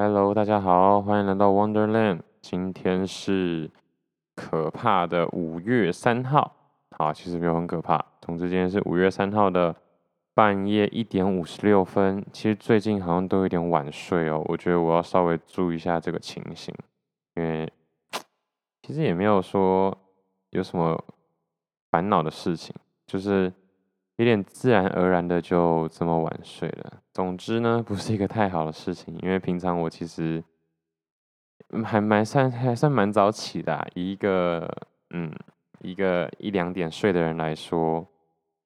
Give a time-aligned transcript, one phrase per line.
[0.00, 2.20] Hello，大家好，欢迎来到 Wonderland。
[2.40, 3.68] 今天是
[4.36, 6.54] 可怕的五月三号。
[6.96, 8.00] 好，其实没有很可怕。
[8.20, 9.74] 总之，今天是五月三号的
[10.34, 12.24] 半夜一点五十六分。
[12.32, 14.40] 其实最近好像都有点晚睡哦。
[14.46, 16.72] 我觉得我要稍微注意一下这个情形，
[17.34, 17.68] 因为
[18.82, 19.98] 其实也没有说
[20.50, 20.96] 有什么
[21.90, 22.72] 烦恼的事情，
[23.04, 23.52] 就是。
[24.18, 27.00] 有点自然而然的就这么晚睡了。
[27.12, 30.42] 总之呢，不是一个太好的事情，因为平常我其实
[31.84, 34.68] 还蛮算还算蛮早起的，一个
[35.10, 35.32] 嗯
[35.82, 38.04] 一个一两点睡的人来说，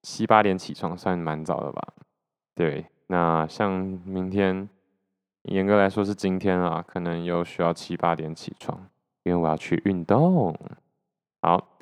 [0.01, 1.83] 七八点起床算蛮早的吧。
[2.55, 3.71] 对，那像
[4.07, 4.67] 明天，
[5.43, 8.89] 严格来说是今天啊，可能又需要七八点起床，
[9.25, 10.59] 因为我要去运动。
[11.43, 11.77] 好，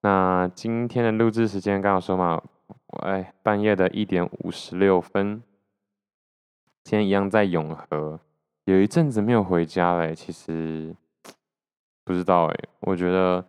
[0.00, 2.42] 那今天的录制时间刚好说嘛。
[3.02, 5.42] 哎，半夜的一点五十六分，
[6.84, 8.20] 今天一样在永和，
[8.64, 10.14] 有一阵子没有回家嘞。
[10.14, 10.94] 其实
[12.04, 13.44] 不知道哎，我觉得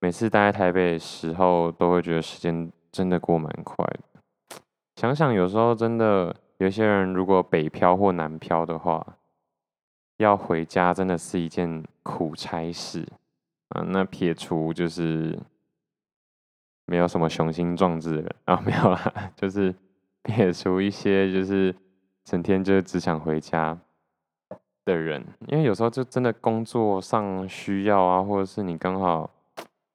[0.00, 4.60] 每次待在台北的时候，都会觉得时间真的过蛮快的。
[4.96, 9.18] 想想有时候真的，有些人如果北漂或南漂的话，
[10.16, 13.06] 要回家真的是一件苦差事
[13.68, 13.82] 啊。
[13.88, 15.38] 那撇除就是。
[16.88, 19.74] 没有什么雄心壮志的人 啊，没有啦，就是
[20.22, 21.74] 撇除一些就是
[22.24, 23.78] 整天就只想回家
[24.86, 29.30] 的人，因为有时候就真的工作上需要啊，或者是你刚好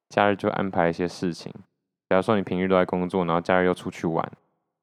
[0.08, 1.52] 假日就安排一些事情，
[2.08, 4.30] 假如说你平日都在工作，然后假日又出去玩，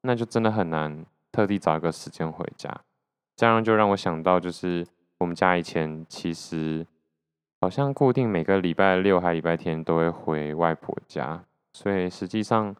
[0.02, 2.70] 那就真的很难特地找一个时间回家。
[3.34, 4.86] 这样就让我想到，就是
[5.18, 6.86] 我们家以前其实
[7.62, 11.42] 好像固定每个礼拜六还礼拜天都会回外婆家。
[11.72, 12.74] 所以实际上，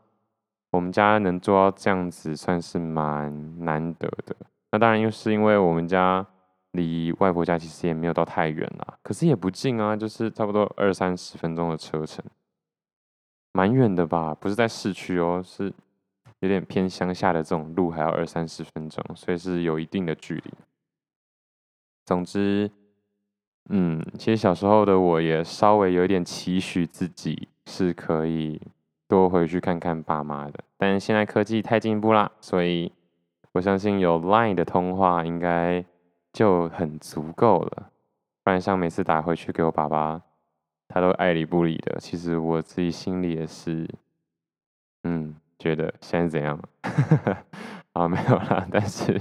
[0.70, 4.36] 我们家能做到这样子，算是蛮难得的。
[4.70, 6.26] 那当然又是因为我们家
[6.72, 12.24] 离外婆家其实也没有到太远啦，可是也不近啊，就是差不多二三十分钟的车程，
[13.52, 14.34] 蛮远的吧？
[14.34, 15.72] 不是在市区哦，是
[16.40, 20.52] 有点偏乡下的这种路，还要二三十分钟，所以是有一定的距离。
[22.06, 22.70] 总之，
[23.68, 28.60] 嗯，其实小时候的我也稍微有点期许自己是可以。
[29.12, 32.90] 多回去看看爸妈的，但现在科技太进步啦，所以
[33.52, 35.84] 我相信有 Line 的通话应该
[36.32, 37.90] 就很足够了。
[38.42, 40.22] 不然像每次打回去给我爸爸，
[40.88, 41.98] 他都爱理不理的。
[42.00, 43.86] 其实我自己心里也是，
[45.04, 46.58] 嗯，觉得现在怎样？
[47.92, 49.20] 啊，没有啦，但是。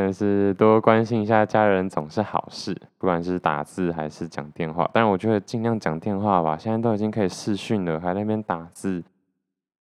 [0.00, 4.88] 但是多关心一下家人总是好事，不管是打字还是讲电话。
[4.94, 9.02] 但我觉得尽量讲电话吧，现在都已经可以视讯了，还在那边打字，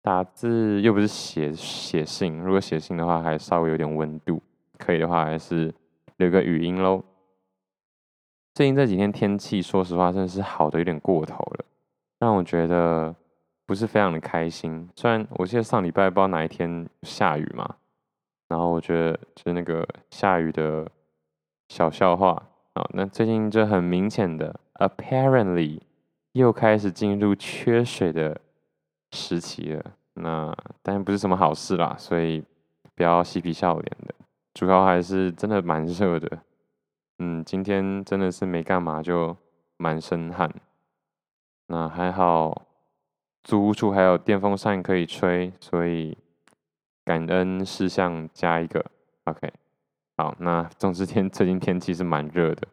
[0.02, 2.36] 打字又不是写写信。
[2.40, 4.42] 如果写信的话，还稍微有点温度，
[4.76, 5.72] 可以的话还是
[6.16, 7.04] 留个语音喽。
[8.56, 11.64] 最近这几天天气，说实话真的是好的有点过头了，
[12.18, 13.14] 让我觉得
[13.66, 14.88] 不是非常的开心。
[14.96, 17.76] 虽然我记得上礼拜不知道哪一天下雨嘛。
[18.52, 20.86] 然后我觉得就是那个下雨的
[21.70, 22.32] 小笑话
[22.74, 25.80] 啊，那最近就很明显的，apparently
[26.32, 28.38] 又开始进入缺水的
[29.12, 29.82] 时期了。
[30.12, 32.44] 那当然不是什么好事啦，所以
[32.94, 34.14] 不要嬉皮笑脸的。
[34.52, 36.38] 主要还是真的蛮热的，
[37.20, 39.34] 嗯，今天真的是没干嘛就
[39.78, 40.52] 满身汗。
[41.68, 42.66] 那还好，
[43.42, 46.18] 租屋处还有电风扇可以吹，所以。
[47.04, 48.84] 感恩事项加一个
[49.24, 49.52] ，OK，
[50.16, 52.68] 好，那总之天最近天气是蛮热的，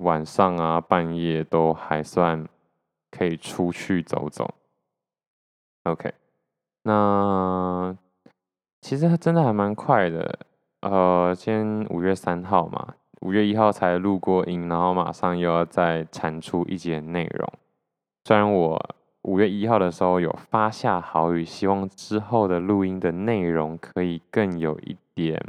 [0.00, 2.46] 晚上啊半夜都还算
[3.10, 4.52] 可以出去走走
[5.84, 6.12] ，OK，
[6.82, 7.96] 那
[8.82, 10.38] 其实真的还蛮快的，
[10.82, 17.50] 呃，今天五月三号嘛，五月一号才录过音，然后马上又要再产出一节内容，
[18.24, 18.94] 虽然我。
[19.22, 25.42] 五月一号的时候有发下豪语，希望之后的录音的内容可以更有一点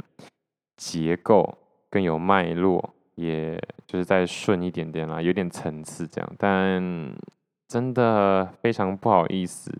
[0.76, 1.56] 结构，
[1.88, 6.32] 更有脉络，也就是再顺一点点啦，有点层次这样。
[6.36, 7.14] 但
[7.68, 9.72] 真的非常不好意思，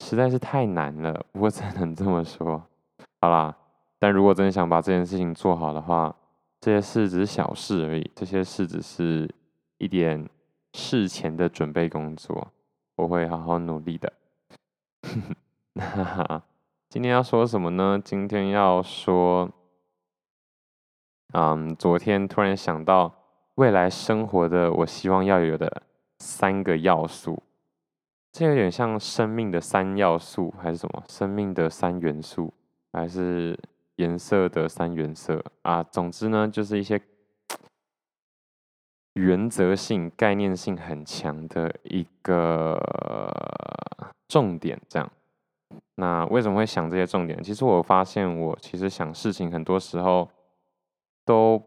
[0.00, 2.62] 实在是太难了，我只能这么说。
[3.20, 3.54] 好啦，
[3.98, 6.14] 但如果真的想把这件事情做好的话，
[6.60, 9.28] 这些事只是小事而已，这些事只是
[9.78, 10.28] 一点
[10.74, 12.48] 事前的准备工作。
[12.98, 14.12] 我会好好努力的。
[15.74, 16.42] 那
[16.88, 18.00] 今天要说什么呢？
[18.04, 19.48] 今天要说，
[21.32, 23.14] 嗯，昨天突然想到
[23.54, 25.82] 未来生活的我希望要有的
[26.18, 27.40] 三个要素，
[28.32, 31.04] 这有点像生命的三要素，还是什么？
[31.08, 32.52] 生命的三元素，
[32.92, 33.56] 还是
[33.94, 35.84] 颜色的三原色啊？
[35.84, 37.00] 总之呢，就是一些
[39.18, 42.80] 原则性、概念性很强的一个
[44.28, 44.80] 重点。
[44.88, 45.10] 这样，
[45.96, 47.42] 那为什么会想这些重点？
[47.42, 50.28] 其实我发现，我其实想事情很多时候
[51.24, 51.60] 都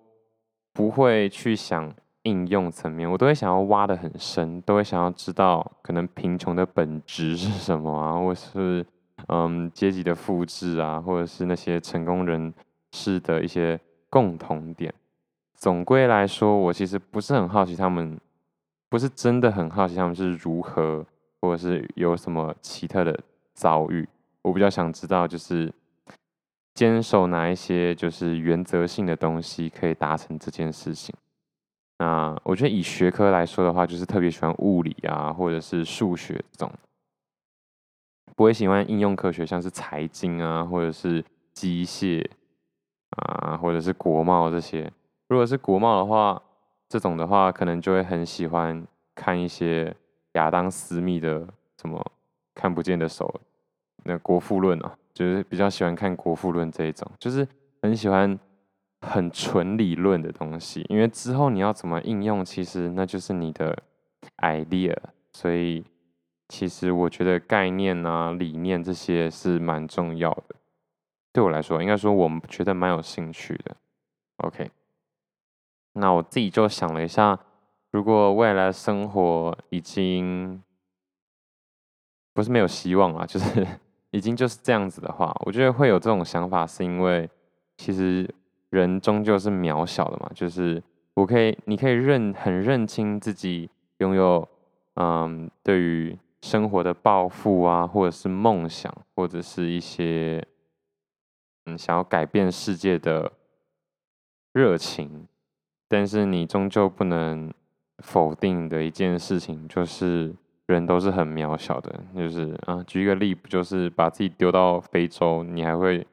[0.73, 1.93] 不会去想
[2.23, 8.85] 应用层面，我都会想要挖的很深，都会想要知道可能贫穷的本质是什么啊，或是
[9.27, 12.53] 嗯阶级的复制啊，或者是那些成功人
[12.93, 14.93] 士的一些共同点。
[15.61, 18.19] 总归来说，我其实不是很好奇他们，
[18.89, 21.05] 不是真的很好奇他们是如何，
[21.39, 23.17] 或者是有什么奇特的
[23.53, 24.09] 遭遇。
[24.41, 25.71] 我比较想知道，就是
[26.73, 31.13] 坚守哪一些就是原则性的东西可以达成这件事情。
[31.99, 36.73] 那我觉得以学科来说的话，就是特别喜欢物理啊，或者是数学这种，
[38.35, 41.23] 不会喜欢应用科学，像是财经啊，或者是
[41.53, 42.27] 机械
[43.11, 44.91] 啊，或者是国贸这些。
[45.31, 46.43] 如果是国贸的话，
[46.89, 48.85] 这种的话，可能就会很喜欢
[49.15, 49.95] 看一些
[50.33, 51.47] 亚当·斯密的
[51.81, 52.05] 什么
[52.53, 53.33] 看不见的手，
[54.03, 57.47] 那《国富论》啊，就是比较喜欢看《国富论》这一种，就是
[57.81, 58.37] 很喜欢
[59.07, 63.81] 很纯理论的东西，因为之后你要怎么应用，其实那就是你的
[64.39, 64.97] idea。
[65.31, 65.85] 所以，
[66.49, 70.55] 其实我觉得概念啊、理念这些是蛮重要的。
[71.31, 73.77] 对我来说，应该说我们觉得蛮有兴趣的。
[74.39, 74.69] OK。
[75.93, 77.37] 那我自己就想了一下，
[77.91, 80.63] 如果未来生活已经
[82.33, 83.67] 不是没有希望了，就是
[84.11, 87.29] 已经就是这样子的话，我觉得会有这种想法，是因为
[87.77, 88.29] 其实
[88.69, 90.31] 人终究是渺小的嘛。
[90.33, 90.81] 就是
[91.13, 94.47] 我可以，你可以认很认清自己拥有，
[94.95, 100.45] 嗯，对于生活的抱负啊，或者是梦想，或者是一些
[101.65, 103.31] 嗯想要改变世界的
[104.53, 105.27] 热情。
[105.91, 107.53] 但是你终究不能
[107.97, 110.33] 否定的一件事情，就是
[110.67, 111.93] 人都是很渺小的。
[112.15, 116.07] 就是啊，举一个例，不就是把自己丢到非洲，你还会，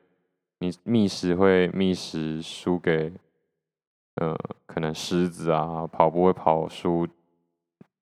[0.58, 3.12] 你觅食会觅食输给，
[4.16, 4.36] 呃，
[4.66, 7.06] 可能狮子啊，跑步会跑输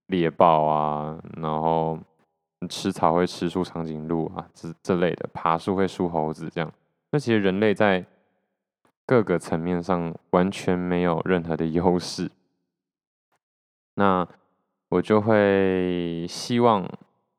[0.07, 1.99] 猎豹啊，然后
[2.71, 6.73] 吃草会吃出长颈鹿啊，这这类的，爬树会输猴子这样。
[7.13, 8.03] 那其实人类在
[9.07, 12.29] 各个层面上完全没有任何的优势，
[13.95, 14.29] 那
[14.89, 16.83] 我就会希望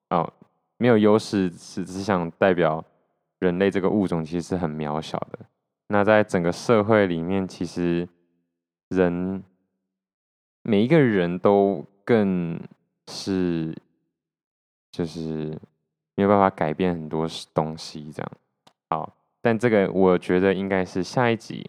[0.10, 0.34] 哦，
[0.78, 2.84] 没有优势只是想代表
[3.40, 5.40] 人类这个物种其实是很渺小的。
[5.90, 8.08] 那在整个社会里面，其实
[8.88, 9.44] 人
[10.62, 12.58] 每一个人都更
[13.08, 13.76] 是
[14.90, 15.60] 就是
[16.16, 18.32] 没有办法改变很多东西，这样
[18.90, 19.17] 好。
[19.48, 21.66] 但这个我觉得应该是下一集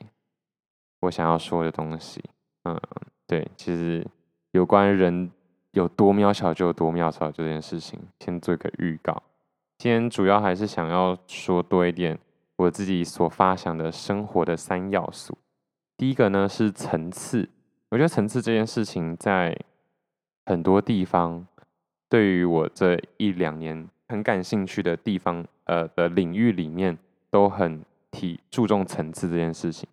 [1.03, 2.21] 我想要说的东西。
[2.65, 2.77] 嗯，
[3.25, 4.05] 对，其实
[4.51, 5.31] 有关人
[5.71, 9.23] 有多渺小就有多渺小这件事情，先做一个预告。
[9.79, 12.19] 今天主要还是想要说多一点
[12.57, 15.39] 我自己所发想的生活的三要素。
[15.97, 17.49] 第一个呢是层次，
[17.91, 19.57] 我觉得层次这件事情在
[20.47, 21.47] 很多地方，
[22.09, 26.99] 对于我这一两年很感兴趣的地方，呃的领域里面。
[27.31, 29.89] 都很体注重层次这件事情。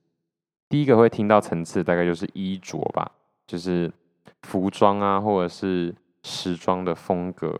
[0.67, 3.11] 第一个会听到层次，大概就是衣着吧，
[3.45, 3.91] 就是
[4.41, 5.93] 服装啊，或者是
[6.23, 7.59] 时装的风格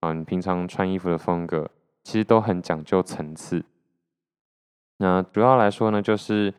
[0.00, 0.12] 啊。
[0.12, 1.70] 你平常穿衣服的风格，
[2.02, 3.64] 其实都很讲究层次。
[4.98, 6.52] 那主要来说呢，就是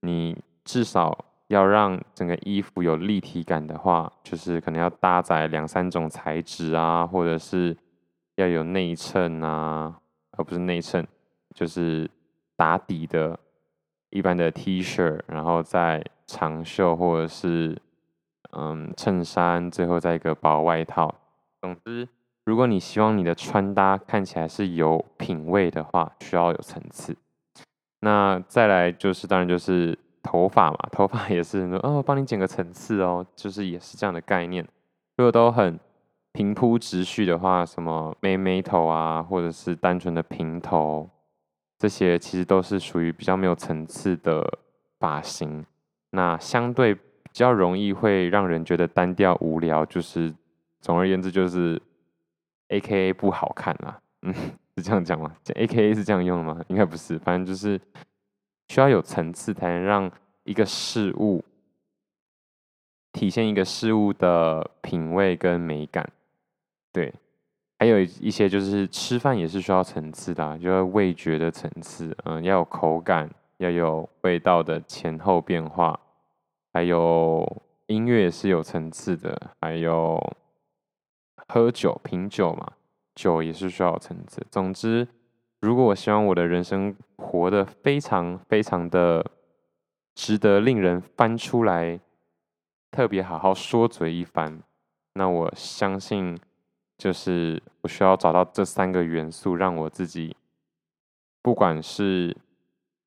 [0.00, 7.76] 你至少要让整个衣服有立体感的话，就是可能要搭载两三种材质啊，或者是
[8.36, 9.98] 要有内衬啊，
[10.38, 11.06] 而不是内衬。
[11.54, 12.10] 就是
[12.56, 13.38] 打底的
[14.10, 17.80] 一般的 T 恤，然后再长袖或者是
[18.52, 21.14] 嗯衬衫，最后再一个薄外套。
[21.62, 22.08] 总之，
[22.44, 27.16] 如果你希望你的穿搭看起来是有品味的话，需要有层次。
[28.00, 34.66] 那再来就是，当然就是头发嘛，头发也是说哦，帮你剪个层次哦，就是也是这样的概念。
[35.16, 35.78] 如果都很
[36.32, 41.08] 平铺直叙的话，什么妹妹头啊，或者是单纯的平头。
[41.78, 44.58] 这些其实都是属于比较没有层次的
[44.98, 45.64] 发型，
[46.10, 47.00] 那相对比
[47.32, 49.84] 较容易会让人觉得单调无聊。
[49.84, 50.32] 就是
[50.80, 51.80] 总而言之，就是
[52.68, 54.00] AKA 不好看啦。
[54.22, 54.32] 嗯，
[54.76, 56.64] 是这样讲吗？AKA 是这样用的吗？
[56.68, 57.80] 应该不是，反正就是
[58.68, 60.10] 需要有层次，才能让
[60.44, 61.44] 一个事物
[63.12, 66.08] 体现一个事物的品味跟美感。
[66.92, 67.12] 对。
[67.84, 76.00] 还有一些就是吃饭也是需要层次的，就是味觉的层次，嗯，要有口感，要有味道的前后变化，
[76.72, 77.46] 还有
[77.88, 80.18] 音乐也是有层次的，还有
[81.46, 82.72] 喝酒品酒嘛，
[83.14, 84.42] 酒也是需要层次。
[84.50, 85.06] 总之，
[85.60, 89.22] 如果我希望我的人生活得非常非常的
[90.14, 92.00] 值得令人翻出来，
[92.90, 94.62] 特别好好说嘴一番，
[95.12, 96.38] 那我相信
[96.96, 100.36] 就是我需要找到这三个元素，让我自己
[101.42, 102.36] 不管是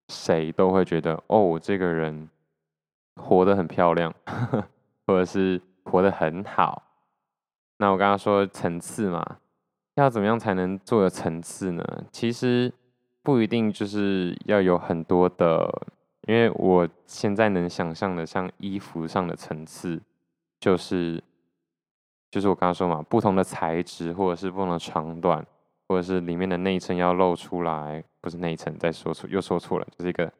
[0.09, 2.29] 谁都会觉得哦，这个人
[3.15, 4.13] 活得很漂亮，
[5.07, 6.83] 或者是活得很好。
[7.77, 9.37] 那我刚刚说层次嘛，
[9.95, 11.83] 要怎么样才能做的层次呢？
[12.11, 12.73] 其实
[13.21, 15.87] 不一定就是要有很多的。
[16.27, 20.01] 因为我现在能想象的，像衣服上的层次，
[20.59, 21.23] 就是，
[22.37, 25.43] 就是我刚刚说嘛，不同的材质，或者是不同的长短，
[25.87, 30.31] 或者是里面的内衬要露出来，不是内衬，再说错又说错了，就是一个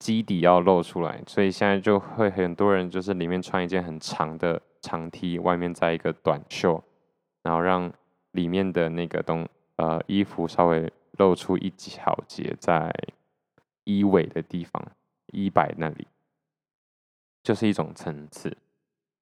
[0.00, 6.82] 基底要露出来，所以现在就会很多人就是里面穿一件很长的长 T，外面再一个短袖，
[7.44, 7.92] 然后让
[8.32, 12.92] 里面的那个东呃衣服稍微露出一小节在
[13.84, 14.84] 衣尾的地方。
[15.26, 16.08] 衣摆那里
[17.44, 18.56] 就是一种层次。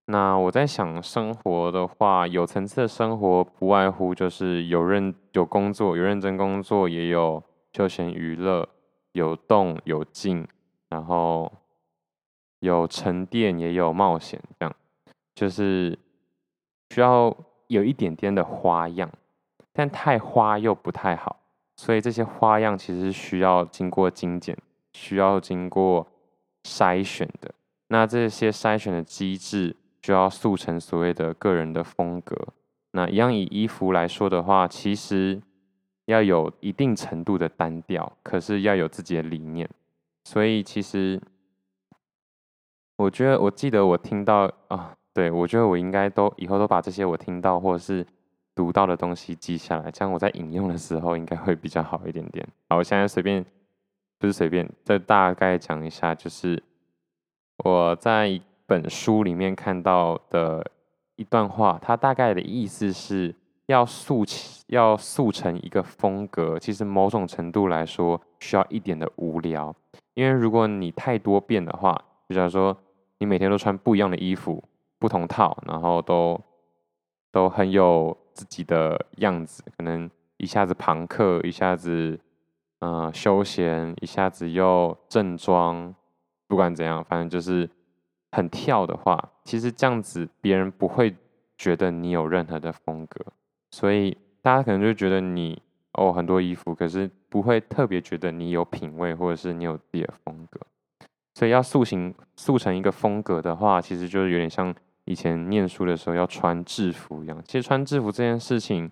[0.06, 8.68] 那我在想，生活的话，有层次的生活不外乎就是有认有工作，有认真工作，也有休闲娱乐，
[9.12, 10.46] 有动有静，
[10.88, 11.52] 然后
[12.60, 14.74] 有沉淀，也有冒险，这样
[15.34, 15.98] 就是
[16.90, 17.36] 需要
[17.66, 19.10] 有一点点的花样，
[19.72, 21.36] 但太花又不太好，
[21.76, 24.56] 所以这些花样其实需要经过精简。
[24.98, 26.06] 需要经过
[26.62, 27.52] 筛选的，
[27.88, 32.36] 那这些筛选的机制就要塑成所谓的个人的风格。
[32.92, 35.42] 那一样以衣服来说的话，其实
[36.04, 39.68] 要有一定程度的单调，可是要有自己的理念。
[40.22, 41.20] 所以其实
[42.98, 48.06] 我觉得，我记得我听到啊，对，我觉得我应该都以后都把这些我听到或者是
[48.54, 52.46] 读到的东西记下来，这样我在引用的时候应该会比较好一点点。
[52.68, 53.44] 好，我现在随便。
[54.18, 56.62] 不是随便，再大概讲一下，就是
[57.58, 60.64] 我在本书里面看到的
[61.14, 63.34] 一段话，它大概的意思是
[63.66, 69.74] 要塑起，要塑成一个风格，其实某种程度来说需要一点的无聊，
[70.14, 71.96] 因为如果你太多变的话，
[72.28, 72.76] 就假如说
[73.18, 74.62] 你每天都穿不一样的衣服，
[74.98, 76.40] 不同套，然后都
[77.32, 82.18] 都很有自己的样子，可能一下子庞克，一下子。
[82.80, 85.94] 嗯、休闲一下子又正装，
[86.46, 87.68] 不管怎样，反正就是
[88.32, 91.14] 很跳的话，其实这样子别人不会
[91.56, 93.24] 觉得你有任何的风格，
[93.70, 95.60] 所以大家可能就觉得你
[95.92, 100.60] 哦很多衣服，可是不会特别觉得你有品味或者是你有自己的风格。
[101.34, 107.42] 所以要塑形塑成一个风格的话，其实就是有点像以前念书的时候要穿制服一样。
[107.44, 108.90] 其实穿制服这件事情，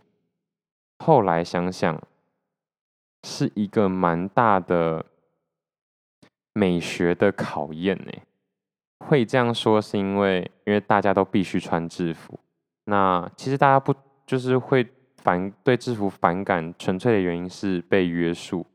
[0.99, 2.01] 后来想想。
[3.27, 5.07] 是一个蛮大的
[6.53, 8.13] 美学的考验呢。
[9.01, 12.39] 会这样说是因为，因为大家都必须穿制服。
[12.87, 13.95] 那其实大家不
[14.27, 14.87] 就是会
[15.17, 18.67] 反对制服反感，纯粹的原因是被约束。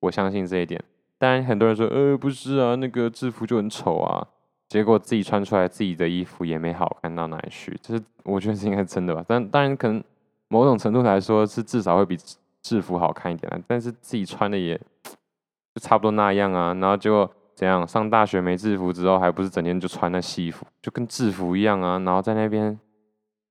[0.00, 0.82] 我相信这一点。
[1.18, 4.26] 当然很多人说，呃，不是啊，那个制服就很丑啊。
[4.68, 7.78] 结果自己穿出来自己的衣服也没好看到哪里去。
[7.82, 9.24] 这是我觉得是应该真的吧。
[9.28, 10.02] 但当然可能
[10.48, 12.16] 某种程度来说是至少会比。
[12.62, 14.80] 制服好看一点啊，但是自己穿的也
[15.74, 16.72] 就差不多那样啊。
[16.74, 17.28] 然后结果
[17.62, 17.86] 怎样？
[17.86, 21.96] 上大学没制服之后，还不是整天就穿那西服，就跟制服一样啊。
[22.00, 22.76] 然后在那边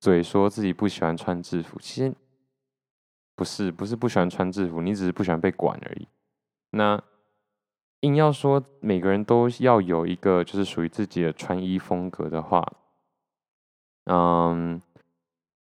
[0.00, 2.14] 嘴说自己不喜欢穿制服，其实
[3.34, 6.06] 不是，不是不喜欢穿制服，你只是不喜欢被管而已。
[6.72, 7.02] 那
[8.00, 12.70] 硬要说每个人都要有一个就是属于自己的穿衣风格的话，
[14.04, 14.82] 嗯，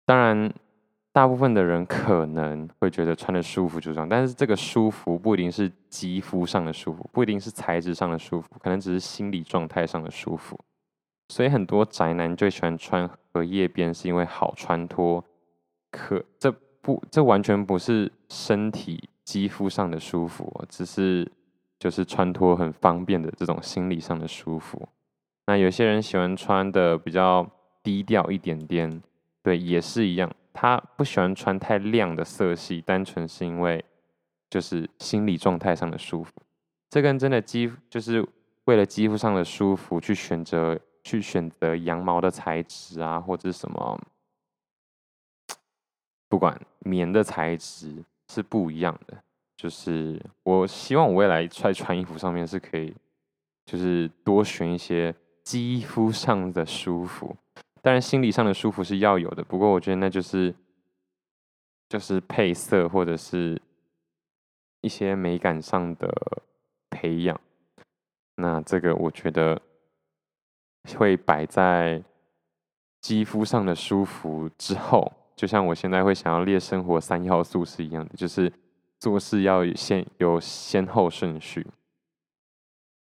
[0.04, 0.52] 当然。
[1.12, 10.58] 大部分的人可能会觉得穿的舒服就这样，但是这个舒服不一定是肌肤上的舒服，不一定是材质上的舒服，可能只是心理状态上的舒服。
[11.28, 15.22] 所以很多宅男最喜欢穿荷叶边，是因为好穿脱。
[15.90, 16.50] 可这
[16.80, 21.30] 不，这完全不是身体肌肤上的舒服，只是
[21.78, 24.88] 就是穿脱很方便的这种心理上的舒服。
[25.46, 27.46] 那有些人喜欢穿的比较
[27.82, 29.02] 低调一点点，
[29.42, 30.30] 对，也是一样。
[30.52, 33.84] 他不喜欢穿太亮的色系，单纯是因为
[34.50, 36.32] 就是心理状态上的舒服。
[36.90, 38.26] 这跟真的肌就是
[38.64, 43.98] 为了肌肤上的舒服去选择去选择羊毛的材质啊，或者什么，
[46.28, 49.16] 不管棉的材质是不一样的。
[49.56, 52.94] 就是我希望我未来在穿衣服上面是可以，
[53.64, 57.36] 就是多选一些肌肤上的舒服。
[57.82, 59.42] 当然，心理上的舒服是要有的。
[59.42, 60.54] 不过，我觉得那就是
[61.88, 63.60] 就是配色或者是
[64.82, 66.08] 一些美感上的
[66.88, 67.38] 培养。
[68.36, 69.60] 那这个我觉得
[70.96, 72.02] 会摆在
[73.00, 78.52] 肌肤上的舒服之后，就像我现在会想要列生活三要素是一样的，就是
[79.00, 81.66] 做事要先有先后顺序。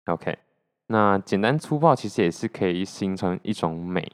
[0.06, 0.38] OK，
[0.86, 4.10] 那简单粗暴其实也是可以形成一种美。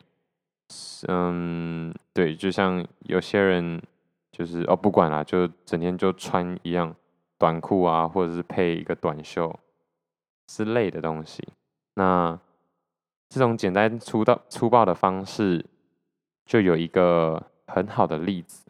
[1.09, 3.83] 嗯，对，就像有些人
[4.31, 6.95] 就是哦，不管啦，就整天就穿一样
[7.39, 9.59] 短裤啊，或者是配一个短袖
[10.47, 11.47] 之类的东西。
[11.95, 12.39] 那
[13.29, 15.65] 这种简单粗道粗暴的方式，
[16.47, 18.65] 就有一个很好的例子，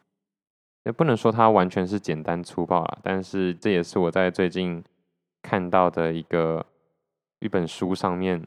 [0.84, 4.82] 也不能说它完全是简单粗暴啦，但是这也是我在最近
[5.42, 6.64] 看到的一个
[7.40, 8.46] 一本书上面，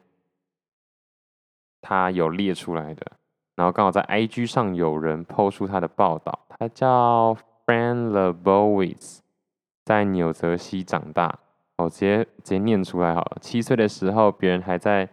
[1.81, 3.12] 它有列出来的。
[3.55, 9.19] 然后刚好在 IG 上有人 po 出他的报道，他叫 Fran Lebowitz，
[9.86, 11.38] 在纽泽西长大。
[11.77, 13.38] 我直接直接念出来好了。
[13.41, 15.10] 七岁的时候，别人还在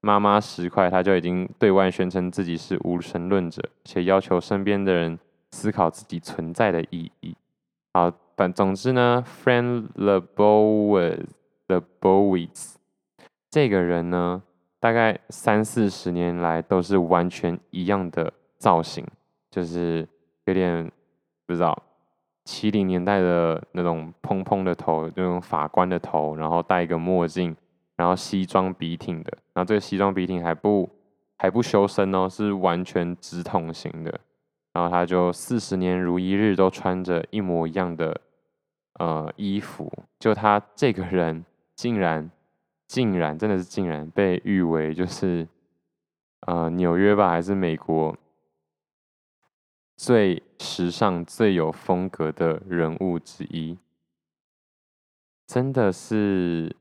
[0.00, 5.18] 妈妈十块，他就已经对外宣称自己是无神论者，且要求身边的人
[5.50, 7.34] 思考自己存在的意义。
[7.92, 12.74] 好，反总之呢，Fran Lebowitz，Lebowitz
[13.50, 14.42] 这个人呢。
[14.78, 19.04] 大概三四十年来都是完全一样的造型，
[19.50, 20.06] 就是
[20.44, 20.90] 有点
[21.46, 21.76] 不知道
[22.44, 27.56] 七零年代的那种蓬蓬的头，那种法官的头，然后戴一个墨镜，
[27.96, 30.88] 然后西装笔挺的，然后这个西装笔挺还不
[31.38, 34.20] 还不修身哦，是完全直筒型的，
[34.74, 38.20] 然后他就四十年如一日都穿着一模一样的
[38.98, 42.30] 呃衣服，就他这个人竟然。
[42.86, 45.48] 竟然真的是竟然被誉为就是，
[46.46, 48.16] 呃，纽约吧，还是美国
[49.96, 53.76] 最时尚、最有风格的人物之一，
[55.46, 56.76] 真的是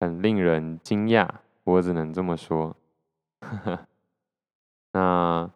[0.00, 1.26] 很令人惊讶，
[1.64, 2.76] 我只能这么说。
[4.92, 5.50] 那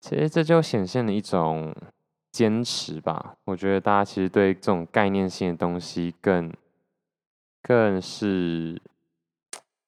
[0.00, 1.74] 其实这就显现了一种
[2.30, 3.36] 坚持吧。
[3.44, 6.52] 我觉得大家其实对这种概念性的东西更。
[7.68, 8.80] 更是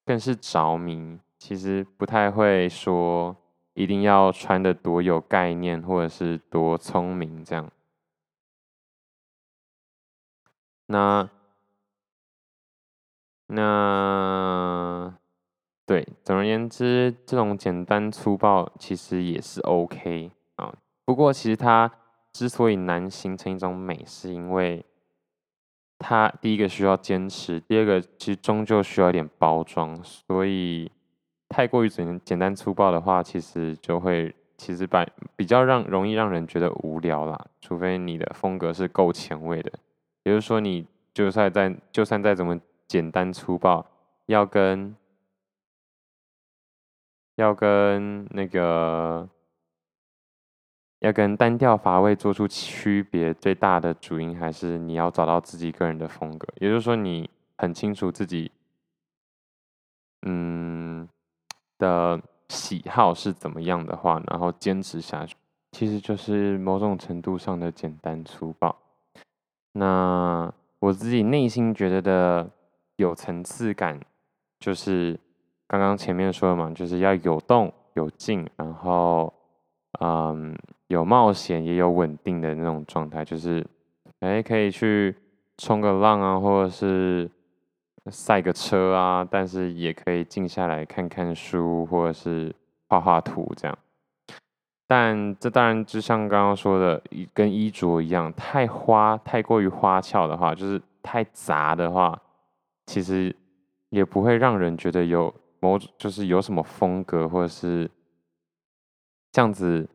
[0.04, 3.34] 更是着迷，其实不太会说
[3.72, 7.72] 一定要穿的多有概念，或者是多聪明这样。
[10.88, 11.30] 那
[13.46, 15.14] 那
[15.86, 20.76] 对，总而言之，这种简单粗暴其实也是 OK 啊。
[21.06, 21.90] 不过，其实它
[22.30, 24.84] 之所以难形成一种美，是因为。
[26.02, 30.90] 它第一个需要坚持，第二个其实终究需要一点包装，所以
[31.48, 37.38] 太过于简简单粗暴的话，其实就会其实把比较让容易让人觉得无聊啦。
[37.60, 39.70] 除非你的风格是够前卫的，
[40.22, 42.58] 比如说你就算在就算再怎么
[42.88, 43.86] 简单粗暴，
[44.26, 44.96] 要跟
[47.36, 49.28] 要跟那个。
[51.00, 56.46] 要跟单调乏味做出区别，最大的主因还是你要找到自己个人的风格。
[56.60, 58.50] 也就是说，你很清楚自己，
[60.22, 61.08] 嗯
[61.78, 65.34] 的喜好是怎么样的话，然后坚持下去，
[65.72, 68.76] 其实就是某种程度上的简单粗暴。
[69.72, 72.50] 那我自己内心觉得的
[72.96, 73.98] 有层次感，
[74.58, 75.18] 就是
[75.66, 79.32] 刚刚前面说的嘛，就是要有动有静，然后。
[80.00, 80.56] 嗯，
[80.90, 83.64] 有冒险也有稳定的那种状态，就是，
[84.18, 85.14] 哎，可以去
[85.56, 87.30] 冲个浪啊，或者是
[88.10, 92.52] 赛个车啊，但是也可以静下来看看书，或者是
[92.88, 93.78] 画画图这样。
[94.88, 97.00] 但这当然就像刚刚说的，
[97.32, 102.20] 跟衣着一样，太花、太过于花俏的话，就是太杂的话，
[102.86, 103.32] 其实
[103.90, 107.88] 也不会让人觉得有某种就是有什么风格，或者是。
[109.32, 109.88] 这样子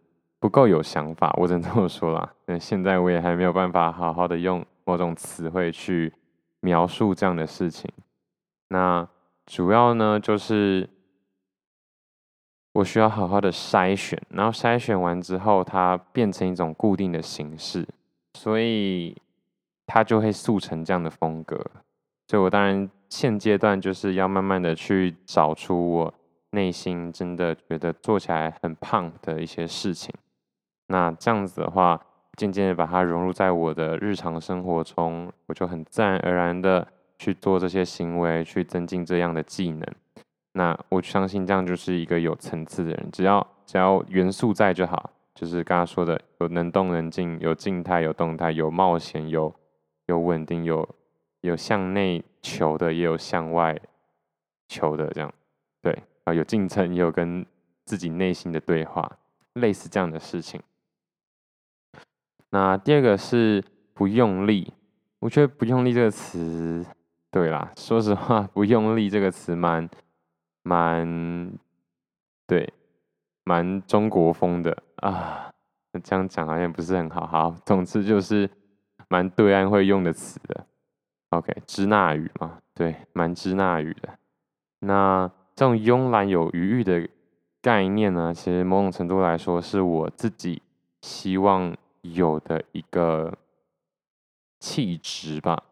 [0.46, 2.34] 不够有想法， 我只能这么说啦。
[2.46, 6.14] 那现在我也还没有办法好好的用某种词汇去
[6.60, 7.92] 描述这样的事情。
[8.68, 9.08] 那
[9.48, 10.88] 主要呢，就是
[12.74, 17.88] 我需要好好的筛选，然后筛选完之后，它变成一种固定的形式，
[18.36, 19.18] 所以
[19.88, 21.60] 它就会速成这样的风格。
[22.28, 26.14] 所以我当然现阶段就是要慢慢的去找出我。
[26.52, 30.14] 内心真的觉得做起来很胖的一些事情，
[30.88, 32.00] 那这样子的话，
[32.38, 39.84] 渐渐的把它融入在我的日常生活中，我就很自然而然的去做这些行为，去增进这样的技能。
[40.54, 49.54] 那我相信这样就是一个有层次的人，只要只要元素在就好，就是刚刚说的有能动能静，有静态有动态，有冒险有
[50.06, 50.88] 有稳定，有
[51.42, 53.78] 有向内求的，也有向外
[54.68, 55.34] 求的，这样
[55.82, 57.46] 对啊，有进程也有跟
[57.86, 59.18] 自己内心的对话，
[59.54, 60.62] 类似这样的事情。
[62.56, 63.62] 那第二个是
[63.94, 64.72] 不用力，
[65.20, 66.86] 我觉得不用力这个词，
[67.30, 69.90] 对啦，说实话，不用力这个词蛮。
[70.68, 71.52] 蛮
[72.48, 72.74] 对，
[73.44, 75.52] 蛮中国风的啊。
[76.02, 77.28] 这样讲好像不是很好。
[77.28, 78.50] 好，总之就是
[79.08, 80.66] 蛮对岸会用的词的。
[81.30, 84.10] OK，支那语嘛，对，蛮支那语的。
[84.80, 87.08] 那这种慵懒有余裕的
[87.62, 90.64] 概念呢，其实某种程度来说，是我自己
[91.04, 91.78] 希望
[92.14, 93.38] 有的一个
[94.60, 95.64] 气质吧。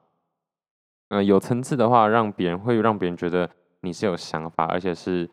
[1.09, 3.49] 呃，有层次的话，让别人会让别人觉得。
[3.85, 5.29] 你是有想法，而且是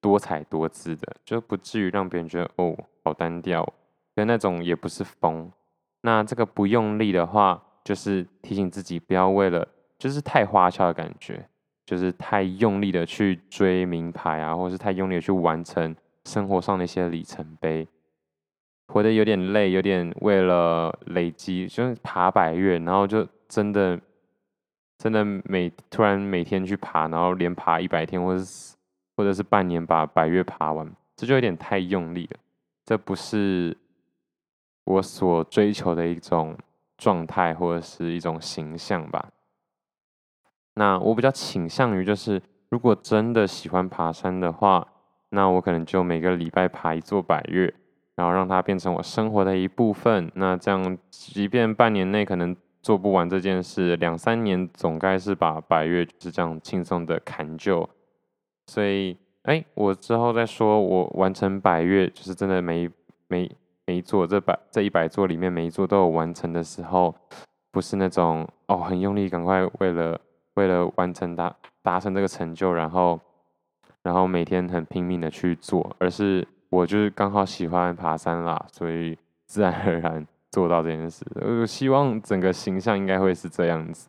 [0.00, 3.74] 多彩多姿的，就不至于让别人觉得哦，好单调。
[4.16, 5.52] 跟那种也不是疯。
[6.00, 11.46] 那这个不用力的话，就是提醒自己不要为了就是太花俏的感觉，
[11.84, 17.86] 就是太用力的去追名牌啊，或者是太用力的去完成生活上的一些里程碑，
[18.90, 23.98] 活得有点累，有点为了累积，就是爬百岳，然后就真的。
[25.02, 28.76] 真的每突然每天去爬，然后连爬一百天，或者是
[29.16, 32.38] 或者是半年把百岳爬完，这就有点太用力了。
[32.84, 33.74] 这不是
[34.84, 36.54] 我所追求的一种
[36.98, 39.30] 状态，或者是一种形象吧。
[40.74, 44.86] 那我比较倾向于就是，如果真的喜欢爬山的话，
[45.30, 47.72] 那我可能就每个礼拜爬一座百岳，
[48.20, 50.30] 然后让它变成我生活的一部分。
[50.34, 52.54] 那这样，即便半年内可能。
[52.82, 57.86] 做不完这件事，两三年总该是把百月就是这样轻松的砍就。
[58.68, 62.88] 所以，哎、我之后再说，我完成百月，就是真的每
[63.28, 63.54] 每
[63.84, 67.14] 每一座这百这一百座里面每一座都有完成的时候，
[67.70, 70.18] 不是那种哦很用力，赶快为了
[70.54, 73.20] 为了完成达达成这个成就，然后
[74.02, 80.26] 然后每天很拼命的去做，而是我就是刚好喜欢爬山啦，所以 自然而然。
[80.52, 84.08] 做到这件事，我希望整个形象应该会是这样子。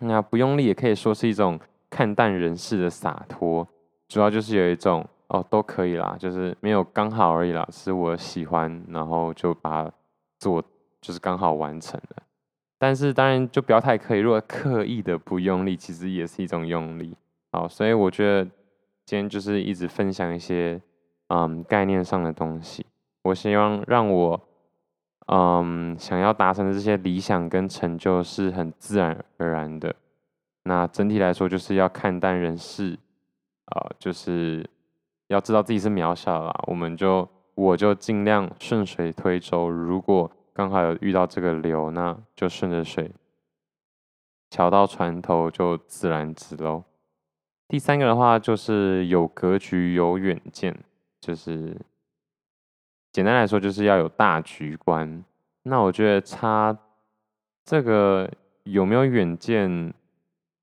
[0.00, 1.58] 那不用力也可以说是一种
[1.90, 3.66] 看淡人世的洒脱，
[4.06, 9.92] 主要就是有一种哦都可以啦，就是没有刚好而已啦，是我喜欢，然后就把它
[10.38, 10.62] 做，
[11.00, 12.22] 就是刚好完成了。
[12.78, 17.16] 但是当然就不要太刻意，如果刻意的不用力，其实也是一种用力。
[17.50, 18.44] 好，所以我觉得
[19.04, 20.80] 今天就是一直分享一些
[21.28, 22.84] 嗯概念上的东西，
[23.22, 24.40] 我希望让我。
[25.30, 29.94] 嗯，想要达成的这些理想跟成就是很自然而然的。
[30.62, 32.98] 那整体来说，就是要看淡人世，
[33.66, 34.66] 啊、就是
[35.26, 36.58] 要知道自己是渺小啦。
[36.66, 43.10] 我们就我就尽量顺水推舟，如果刚好有遇到这个流，那就顺着水，
[44.48, 46.84] 桥到船头就自然直喽。
[47.68, 50.74] 第三个的话，就是有格局、有远见，
[51.20, 51.76] 就是。
[53.10, 55.24] 简单来说，就是要有大局观。
[55.62, 56.78] 那我觉得他
[57.64, 58.30] 这个
[58.64, 59.92] 有没有远见，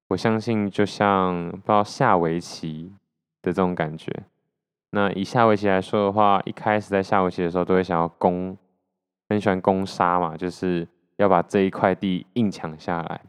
[0.08, 2.94] 我相信就像不知道下围棋
[3.42, 4.14] 的这种感觉。
[4.92, 8.56] 那以下围棋来说的话，一开始在下围棋的时候，都会想要攻，
[9.28, 10.88] 很喜欢攻杀嘛，就是
[11.18, 13.22] 要把这一块地硬抢下来。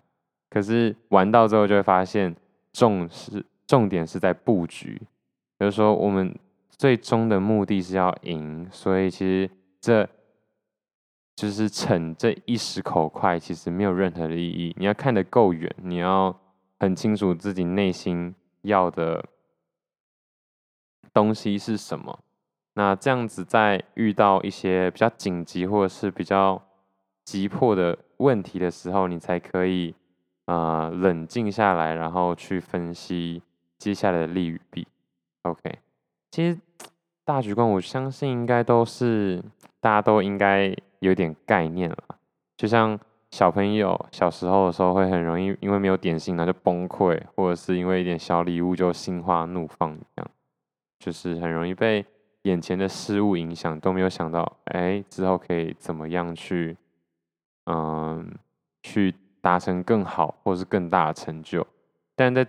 [0.50, 2.36] 可是玩到之后，就会发现
[2.72, 5.00] 重是重点是在布局，
[5.58, 6.32] 比如说我们。
[6.78, 10.08] 最终的目的是要赢，所以其实这
[11.34, 14.74] 就是逞这一时口快，其实没有任何的意义。
[14.78, 16.38] 你要看得够远，你要
[16.78, 19.24] 很清楚自己内心要的
[21.12, 22.20] 东西是什么。
[22.74, 26.62] 那这样子，在遇到一些比较紧急或者是比较
[27.24, 29.94] 急迫的问题的时候，你才可以
[30.44, 33.42] 呃冷静下来，然后去分析
[33.78, 34.86] 接下来的利与弊。
[35.42, 35.78] OK。
[36.30, 36.58] 其实
[37.26, 39.42] 大局观，我相信应该都是
[39.80, 41.98] 大家都应该有点概念了。
[42.56, 42.96] 就像
[43.32, 50.30] 小朋友小时候的时候，会很容易因为没有点心，然后就崩溃，或者是因为一点小礼物就心花怒放一样，
[51.00, 52.06] 就是很容易被
[52.42, 56.76] 眼前的事物影响，都没有想到，哎，之后可以怎么样去，
[57.64, 58.32] 嗯，
[58.84, 61.66] 去达成更好或是更大的成就。
[62.14, 62.46] 但在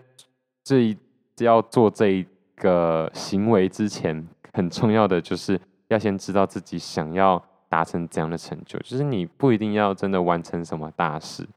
[0.63, 0.95] 这一
[1.39, 2.27] 要做这一。
[2.59, 7.39] 个行为之前，很重要的就是要先知道自己想要
[7.69, 8.79] 达成怎样的成就。
[8.79, 11.47] 就是你不一定要真的完成什么大事，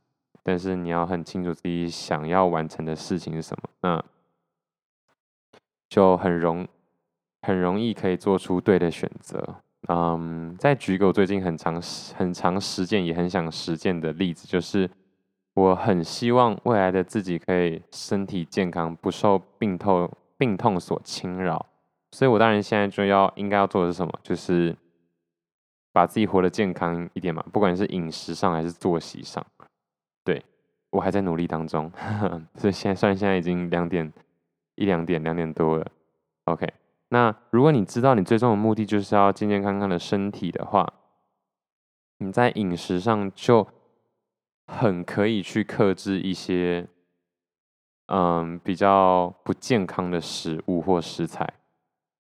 [0.43, 4.05] 但是你要很清楚自己想要完成的事情是什么，那
[5.89, 6.69] 就很容
[7.41, 9.57] 很容易可以做出对的选择。
[9.89, 11.81] 嗯，再举个我最近很长
[12.15, 14.89] 很长实践也很想实践的例子，就是
[15.55, 21.65] 我很希望未来的自己可以身体健康，不受病痛病痛所侵扰。
[22.13, 24.77] 所以我当然现在就要应该要做的是什么，就是
[25.93, 29.45] 把自己活得健康一点嘛，不管是饮食上还是作息上。
[30.25, 30.45] 对，
[30.91, 34.13] 我还在努力当中，呵呵，所以现在虽然现在已经两点
[34.75, 35.91] 一两点两点多了
[36.45, 36.73] ，OK。
[37.09, 40.93] 那如果你知道你最终的目的就是要健健康康的身体的话，
[42.19, 43.67] 你在饮食上就
[44.67, 46.87] 很可以去克制一些，
[48.07, 51.53] 嗯，比较不健康的食物或食材。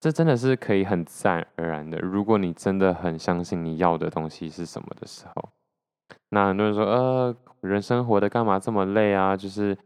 [0.01, 1.99] 这真的是可以很自然而然的。
[1.99, 5.51] 如果你真的很相信你要的东西是什么的时候，
[6.31, 9.37] 那很多人说，呃，人生活的干嘛这么累啊？
[9.37, 9.77] 就是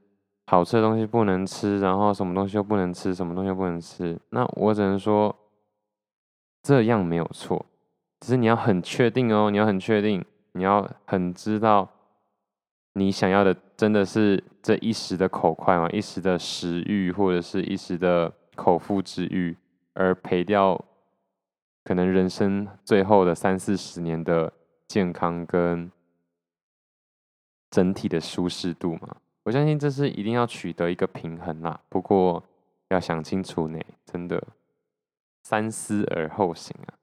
[0.46, 4.16] 好吃的东西不能吃，然后什么东西又不能吃，什么东西又不能吃。
[4.30, 5.34] 那我只能说，
[6.62, 7.66] 这样没有错，
[8.20, 11.88] 只是你要很确定哦，你要很确定，你要很知道，
[12.92, 15.90] 你想要的真的是这一时的口快吗？
[15.90, 19.56] 一时的食欲，或者是一时的口腹之欲。
[19.94, 20.84] 而赔掉
[21.82, 24.52] 可能人生最后的三四十年的
[24.86, 25.90] 健康跟
[27.70, 31.80] 整体的舒适度嘛，我相信这是一定要取得一个平衡啦。
[31.88, 32.42] 不过
[32.88, 34.42] 要想清楚呢，真的
[35.42, 36.94] 三思而后行啊！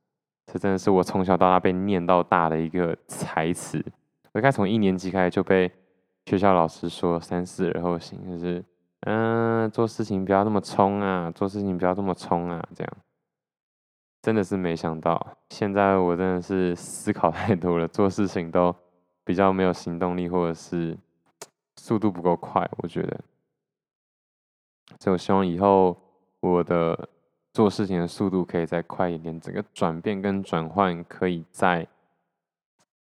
[0.45, 3.83] 这真的是我从小到大被念到大的一个台词。
[4.31, 5.71] 我应该从一年级开始就被
[6.25, 8.63] 学校老师说“三思而后行”，就是。
[9.01, 11.31] 嗯，做事情不要那么冲啊！
[11.31, 12.63] 做事情不要这么冲啊！
[12.75, 12.97] 这样
[14.21, 18.75] 真的是没想到，现在我真的是思考 太多了，做事情都
[19.23, 20.95] 比较没有行动力，或者是
[21.77, 22.69] 速度不够快。
[22.77, 23.19] 我觉得，
[24.99, 25.97] 所以我希望以后
[26.39, 27.09] 我的
[27.53, 31.87] 做事情的速度可以再快一点，整个转变跟转换可以再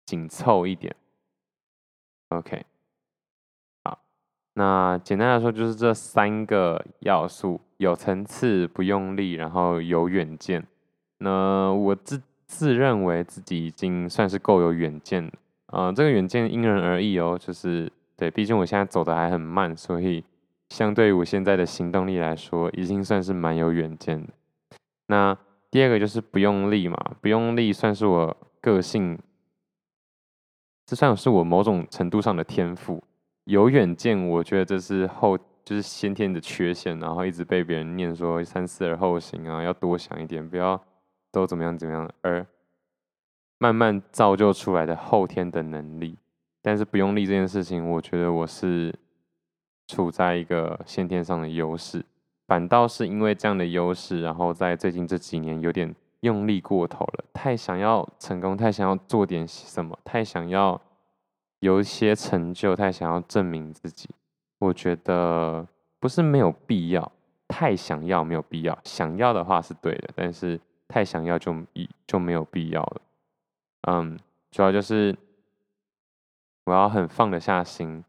[0.06, 0.94] 紧凑一点。
[2.28, 2.66] OK。
[4.60, 10.66] 那简单来说，就是这三个要素：有层次、不用力，然后有远见。
[11.20, 15.32] 那我自自认为自己已经算是够有远见了。
[15.68, 17.38] 啊、这个远见因人而异哦。
[17.40, 20.24] 就是对，毕竟我现在走的还很慢，所以
[20.70, 24.34] 相对于我现在的行动力来说，已经算是蛮有远见的。
[25.06, 25.38] 那
[25.70, 29.20] 第二个就是不用力嘛，不用力算是我个性，
[30.88, 33.04] 这算是我某种程度上的天赋。
[33.48, 40.78] 有远见，我觉得这是后就是先天的缺陷，然后一直被别人念说三思而后行啊，要多想一点，不要
[41.32, 42.46] 都怎么样怎么样，而
[43.58, 46.18] 慢慢造就出来的后天的能力。
[46.62, 48.94] 但是不用力这件事情，我觉得我是
[49.88, 52.04] 处在一个先天上的优势，
[52.48, 60.82] 反倒是因为这样的优势，然后在最近这几年有点用力过头了，太想要成功，太想要做点什么，太想要。
[61.60, 64.10] 有一些成就，太想要证明自己，
[64.60, 65.68] 我觉得
[66.00, 67.12] 不是没有必要，
[67.48, 71.56] 太想要没有必要，想要的话是对的，但是太想要就
[72.06, 73.02] 就没有必要了。
[73.90, 74.20] 嗯，
[74.52, 75.16] 主要就是
[76.66, 78.04] 我要很放得下心，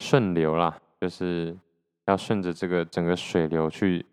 [0.00, 1.56] 顺流啦，就是
[2.06, 4.04] 要顺着这个整个水流去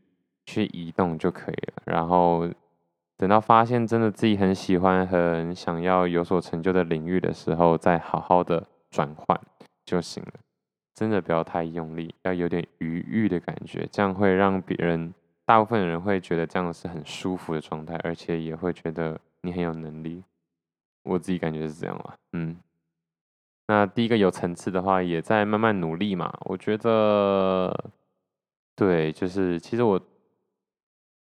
[0.45, 2.49] 去移动就可以了，然后。
[3.19, 9.37] 等到发现真的自己很喜欢、很想要有所成就的领域的时候，再好好的转换
[9.85, 10.31] 就行了。
[10.95, 15.13] 真的不要太用力，要有点余裕的感觉，这样会让别人，
[15.45, 20.23] 大部分人会觉得这样是很舒服的状态，而且也会觉得你很有能力。
[21.03, 22.15] 我自己感觉是这样啦。
[22.31, 22.55] 嗯。
[23.67, 26.33] 那第一个有层次的话，也在慢慢努力嘛。
[26.45, 27.91] 我觉得，
[28.77, 29.99] 对，就是其实我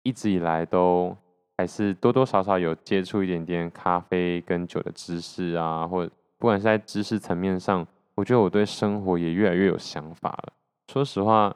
[0.05, 1.17] 一直以来都。
[1.59, 10.53] 还是多多少少有接触一点点咖啡跟酒的知识啊，或不管是在知识层面上，我觉得我对生活也越来越有想法了。
[10.87, 11.53] 说实话，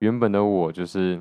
[0.00, 1.18] 原本的我就是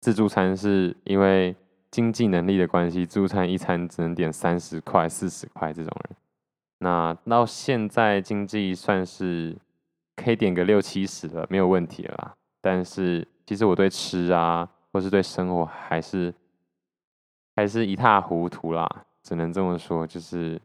[0.00, 1.54] 自助餐，是因为
[1.90, 6.16] 经济能力的关系，自助餐一餐只能点三十块、四十块这种人。
[6.78, 9.54] 那到现在经济算是
[10.16, 12.34] 可以点个六七十了，没有问题了啦。
[12.62, 14.66] 但是其实我对吃啊。
[14.92, 16.34] 或是对生活还是
[17.56, 18.88] 还是一塌糊涂啦，
[19.22, 20.60] 只能这么说，就是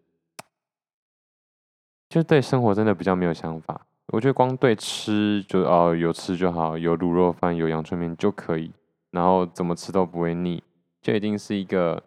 [2.09, 3.85] 就对生活真的比较没有想法。
[4.07, 8.71] 我觉得光对吃就哦，有吃就好，有卤肉饭有阳春面就可以，
[9.11, 10.63] 然后怎么吃都不会腻，
[11.01, 12.01] 就一定是一个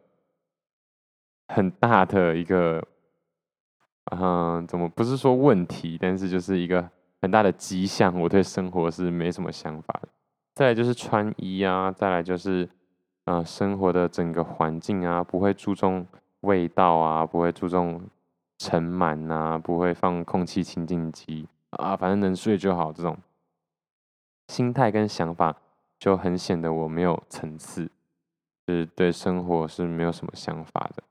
[1.49, 2.87] 很大的一个
[4.13, 6.89] 嗯，怎么不是说问题，但是就是一个
[7.21, 10.09] 很大的迹象，我对生活是没什么想法的。
[10.59, 12.69] 再来就是穿衣啊，再来就是
[13.27, 16.05] 呃生活的整个环境啊，不会注重
[16.41, 18.03] 味道啊，不会注重
[18.59, 22.93] 尘螨啊，不会放空气清净机啊，反正能睡就好。
[22.93, 23.17] 这种
[24.49, 25.55] 心态跟想法
[25.97, 27.89] 就很显得我没有层次，
[28.67, 31.05] 就是对生活是没有什么想法的。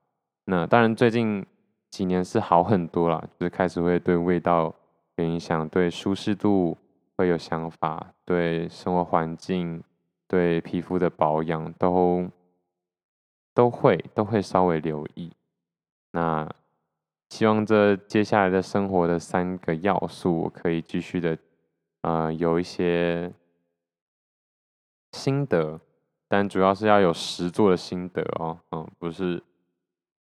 [0.44, 1.46] 那当然最近。
[1.90, 4.76] 几年是好很多了，就是开始会对味道
[5.16, 6.78] 有影响，对舒适度
[7.18, 9.84] 会有想法，对生活环境、
[10.28, 12.30] 对皮肤的保养都
[13.54, 15.32] 都会都会稍微留意。
[16.12, 16.50] 那
[17.30, 21.38] 希望这接下来的生活的三个要素，我可以继续的
[22.02, 23.34] 呃有一些
[25.12, 25.82] 心得，
[26.28, 29.44] 但主要是要有实做的心得哦，嗯，不是。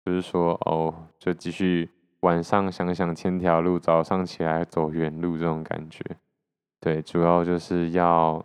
[0.05, 1.89] 不是说哦，就继续
[2.23, 6.05] 晚上想想千条路，早上起来走原路这种感觉。
[6.83, 8.45] 对，主要就是要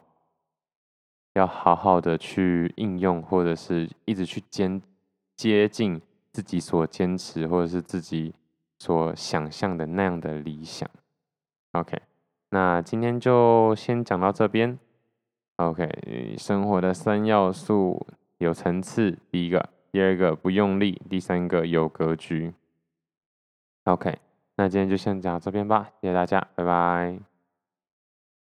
[1.34, 4.80] 要好好的去应用，或者是一直去坚
[5.36, 6.00] 接近
[6.32, 8.36] 自己所坚持，或者是自己
[8.78, 10.88] 所想象的那样的理想。
[11.71, 12.00] OK，
[12.52, 14.78] 那今天就先讲到这边。
[15.56, 18.06] OK，生活的三要素
[18.38, 19.67] 有层次，第一个。
[19.91, 22.54] 第二个不用力，第三个有格局。
[23.86, 24.19] OK，
[24.58, 27.27] 那今天就先讲到这边吧，谢谢大家，拜拜。